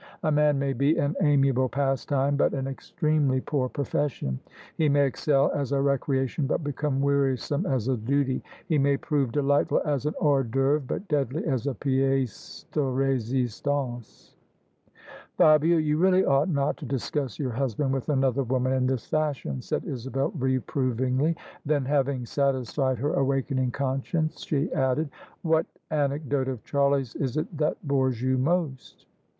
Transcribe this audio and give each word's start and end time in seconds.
A 0.23 0.31
man 0.31 0.57
may 0.57 0.73
be 0.73 0.97
an 0.97 1.15
admirable 1.21 1.69
pastime 1.69 2.35
but 2.35 2.55
an 2.55 2.65
extremely 2.67 3.39
poor 3.39 3.69
profession. 3.69 4.39
He 4.75 4.89
may 4.89 5.05
excel 5.05 5.51
as 5.51 5.71
a 5.71 5.79
recreation 5.83 6.47
but 6.47 6.63
become 6.63 7.01
wearisome 7.01 7.67
as 7.67 7.87
a 7.87 7.95
duty. 7.97 8.41
He 8.65 8.79
may 8.79 8.97
prove 8.97 9.31
delightful 9.31 9.79
as 9.85 10.07
an 10.07 10.15
A 10.19 10.23
or; 10.23 10.43
d'ceuvre, 10.43 10.81
but 10.87 11.07
deadly 11.07 11.45
as 11.45 11.67
a 11.67 11.75
piece 11.75 12.65
de 12.71 12.81
resistance,"" 12.81 14.33
Fabia, 15.37 15.77
you 15.79 15.99
really 15.99 16.25
ought 16.25 16.49
not 16.49 16.77
to 16.77 16.85
discuss 16.87 17.37
your 17.37 17.51
husband 17.51 17.93
with 17.93 18.09
another 18.09 18.41
woman 18.41 18.73
in 18.73 18.87
this 18.87 19.07
fashion/' 19.07 19.61
said 19.63 19.85
Isabel 19.85 20.31
reprov 20.31 20.95
ingly; 20.95 21.35
then— 21.63 21.85
Shaving 21.85 22.25
satisfied 22.25 22.97
her 22.97 23.13
awakening 23.13 23.69
conscience— 23.69 24.43
she 24.45 24.73
added, 24.73 25.11
"What 25.43 25.67
anecdote 25.91 26.47
of 26.47 26.63
Charlie's 26.63 27.13
is 27.17 27.37
it 27.37 27.55
that 27.59 27.77
bores 27.87 28.19
you 28.19 28.39
most?" 28.39 29.05